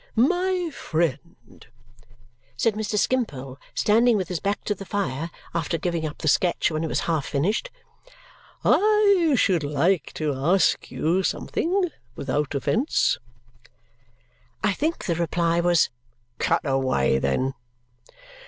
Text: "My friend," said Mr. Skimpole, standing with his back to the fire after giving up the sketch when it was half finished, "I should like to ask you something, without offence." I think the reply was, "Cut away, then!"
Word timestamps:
"My 0.15 0.71
friend," 0.73 1.67
said 2.57 2.73
Mr. 2.73 2.97
Skimpole, 2.97 3.59
standing 3.75 4.17
with 4.17 4.29
his 4.29 4.39
back 4.39 4.63
to 4.63 4.73
the 4.73 4.83
fire 4.83 5.29
after 5.53 5.77
giving 5.77 6.07
up 6.07 6.17
the 6.17 6.27
sketch 6.27 6.71
when 6.71 6.83
it 6.83 6.87
was 6.87 7.01
half 7.01 7.27
finished, 7.27 7.69
"I 8.65 9.35
should 9.37 9.63
like 9.63 10.11
to 10.13 10.33
ask 10.33 10.89
you 10.89 11.21
something, 11.21 11.91
without 12.15 12.55
offence." 12.55 13.19
I 14.63 14.73
think 14.73 15.05
the 15.05 15.13
reply 15.13 15.59
was, 15.59 15.91
"Cut 16.39 16.61
away, 16.65 17.19
then!" 17.19 17.53